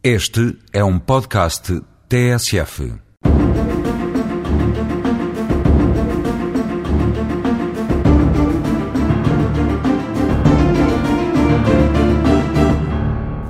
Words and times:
Este 0.00 0.56
é 0.72 0.84
um 0.84 0.96
podcast 0.96 1.82
TSF. 2.08 2.92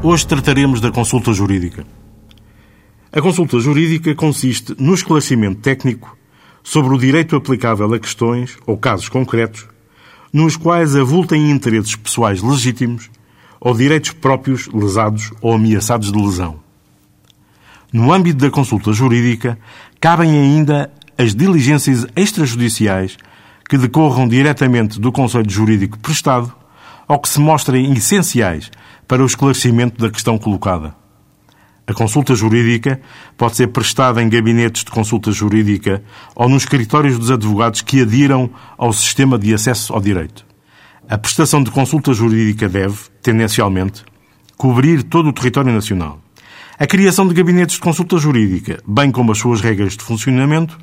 Hoje 0.02 0.26
trataremos 0.26 0.80
da 0.80 0.90
consulta 0.90 1.34
jurídica. 1.34 1.86
A 3.12 3.20
consulta 3.20 3.60
jurídica 3.60 4.14
consiste 4.14 4.74
no 4.78 4.94
esclarecimento 4.94 5.60
técnico 5.60 6.16
sobre 6.62 6.94
o 6.94 6.98
direito 6.98 7.36
aplicável 7.36 7.92
a 7.92 7.98
questões 7.98 8.56
ou 8.66 8.78
casos 8.78 9.10
concretos 9.10 9.68
nos 10.32 10.56
quais 10.56 10.96
avultem 10.96 11.50
interesses 11.50 11.94
pessoais 11.94 12.42
legítimos 12.42 13.10
ou 13.60 13.74
direitos 13.74 14.10
próprios 14.12 14.68
lesados 14.68 15.32
ou 15.40 15.54
ameaçados 15.54 16.12
de 16.12 16.18
lesão. 16.18 16.60
No 17.92 18.12
âmbito 18.12 18.38
da 18.38 18.50
consulta 18.50 18.92
jurídica, 18.92 19.58
cabem 20.00 20.30
ainda 20.30 20.92
as 21.16 21.34
diligências 21.34 22.06
extrajudiciais 22.14 23.16
que 23.68 23.78
decorram 23.78 24.28
diretamente 24.28 25.00
do 25.00 25.10
Conselho 25.10 25.50
Jurídico 25.50 25.98
prestado 25.98 26.54
ou 27.06 27.18
que 27.18 27.28
se 27.28 27.40
mostrem 27.40 27.92
essenciais 27.92 28.70
para 29.06 29.22
o 29.22 29.26
esclarecimento 29.26 30.00
da 30.00 30.10
questão 30.10 30.38
colocada. 30.38 30.94
A 31.86 31.94
consulta 31.94 32.34
jurídica 32.34 33.00
pode 33.36 33.56
ser 33.56 33.68
prestada 33.68 34.22
em 34.22 34.28
gabinetes 34.28 34.84
de 34.84 34.90
consulta 34.90 35.32
jurídica 35.32 36.02
ou 36.36 36.46
nos 36.46 36.64
escritórios 36.64 37.18
dos 37.18 37.30
advogados 37.30 37.80
que 37.80 38.02
adiram 38.02 38.50
ao 38.76 38.92
sistema 38.92 39.38
de 39.38 39.54
acesso 39.54 39.94
ao 39.94 40.00
direito. 40.00 40.47
A 41.10 41.16
prestação 41.16 41.62
de 41.62 41.70
consulta 41.70 42.12
jurídica 42.12 42.68
deve, 42.68 42.98
tendencialmente, 43.22 44.04
cobrir 44.58 45.02
todo 45.02 45.30
o 45.30 45.32
território 45.32 45.72
nacional. 45.72 46.20
A 46.78 46.86
criação 46.86 47.26
de 47.26 47.32
gabinetes 47.32 47.76
de 47.76 47.80
consulta 47.80 48.18
jurídica, 48.18 48.82
bem 48.86 49.10
como 49.10 49.32
as 49.32 49.38
suas 49.38 49.62
regras 49.62 49.96
de 49.96 50.04
funcionamento, 50.04 50.78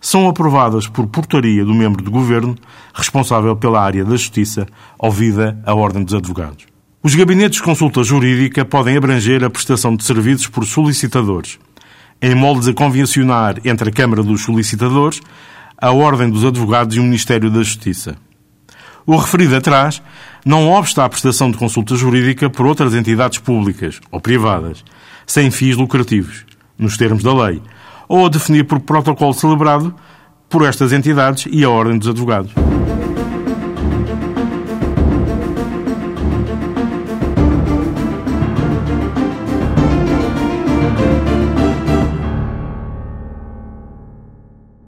são 0.00 0.30
aprovadas 0.30 0.86
por 0.86 1.06
portaria 1.08 1.62
do 1.62 1.74
membro 1.74 2.02
do 2.02 2.10
Governo 2.10 2.56
responsável 2.94 3.54
pela 3.54 3.82
área 3.82 4.02
da 4.02 4.12
Justiça, 4.12 4.66
ouvida 4.98 5.60
a 5.66 5.74
Ordem 5.74 6.04
dos 6.04 6.14
Advogados. 6.14 6.64
Os 7.02 7.14
gabinetes 7.14 7.58
de 7.58 7.62
consulta 7.62 8.02
jurídica 8.02 8.64
podem 8.64 8.96
abranger 8.96 9.44
a 9.44 9.50
prestação 9.50 9.94
de 9.94 10.04
serviços 10.04 10.46
por 10.46 10.64
solicitadores, 10.64 11.58
em 12.22 12.34
moldes 12.34 12.66
a 12.66 12.72
convencionar 12.72 13.56
entre 13.62 13.90
a 13.90 13.92
Câmara 13.92 14.22
dos 14.22 14.40
Solicitadores, 14.40 15.20
a 15.76 15.90
Ordem 15.92 16.30
dos 16.30 16.46
Advogados 16.46 16.96
e 16.96 16.98
o 16.98 17.02
Ministério 17.02 17.50
da 17.50 17.62
Justiça. 17.62 18.16
O 19.06 19.16
referido 19.16 19.54
atrás 19.54 20.02
não 20.44 20.68
obsta 20.68 21.04
à 21.04 21.08
prestação 21.08 21.48
de 21.48 21.56
consulta 21.56 21.94
jurídica 21.94 22.50
por 22.50 22.66
outras 22.66 22.92
entidades 22.92 23.38
públicas 23.38 24.00
ou 24.10 24.20
privadas, 24.20 24.84
sem 25.24 25.48
fins 25.48 25.76
lucrativos, 25.76 26.44
nos 26.76 26.96
termos 26.96 27.22
da 27.22 27.32
lei, 27.32 27.62
ou 28.08 28.26
a 28.26 28.28
definir 28.28 28.64
por 28.64 28.80
protocolo 28.80 29.32
celebrado 29.32 29.94
por 30.48 30.62
estas 30.66 30.92
entidades 30.92 31.46
e 31.50 31.64
a 31.64 31.70
Ordem 31.70 31.98
dos 31.98 32.08
Advogados. 32.08 32.65